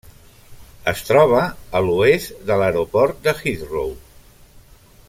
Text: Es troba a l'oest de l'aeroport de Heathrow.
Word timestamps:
Es 0.91 1.03
troba 1.09 1.41
a 1.79 1.83
l'oest 1.89 2.43
de 2.49 2.59
l'aeroport 2.63 3.23
de 3.29 3.37
Heathrow. 3.43 3.97